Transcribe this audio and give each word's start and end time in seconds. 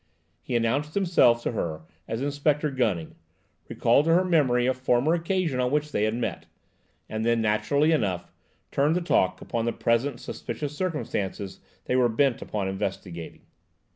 He 0.41 0.55
introduced 0.55 0.95
himself 0.95 1.43
to 1.43 1.51
her 1.51 1.81
as 2.07 2.23
Inspector 2.23 2.67
Gunning, 2.71 3.13
recalled 3.69 4.05
to 4.05 4.15
her 4.15 4.25
memory 4.25 4.65
a 4.65 4.73
former 4.73 5.13
occasion 5.13 5.59
on 5.59 5.69
which 5.69 5.91
they 5.91 6.05
had 6.05 6.15
met, 6.15 6.47
and 7.07 7.23
then, 7.23 7.39
naturally 7.39 7.91
enough, 7.91 8.31
turned 8.71 8.95
the 8.95 9.01
talk 9.01 9.41
upon 9.41 9.65
the 9.65 9.73
present 9.73 10.19
suspicious 10.19 10.75
circumstances 10.75 11.59
they 11.85 11.95
were 11.95 12.09
bent 12.09 12.41
upon 12.41 12.67
investigating. 12.67 13.41